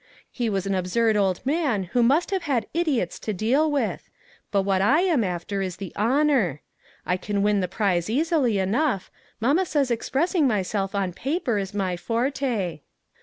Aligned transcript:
He 0.31 0.49
was 0.49 0.65
an 0.65 0.73
absurd 0.73 1.15
old 1.15 1.45
man 1.45 1.83
who 1.93 2.01
must 2.01 2.31
have 2.31 2.41
had 2.41 2.65
idiots 2.73 3.19
to 3.19 3.33
deal 3.33 3.69
with; 3.69 4.09
but 4.49 4.63
what 4.63 4.81
I 4.81 5.01
am 5.01 5.23
after 5.23 5.61
is 5.61 5.77
the 5.77 5.93
honor. 5.95 6.63
I 7.05 7.17
can 7.17 7.43
win 7.43 7.59
the 7.59 7.67
prize 7.67 8.09
easily 8.09 8.57
enough; 8.57 9.11
mamma 9.39 9.63
says 9.63 9.91
expressing 9.91 10.47
myself 10.47 10.95
on 10.95 11.13
paper 11.13 11.59
is 11.59 11.75
my 11.75 11.97
forte." 11.97 12.79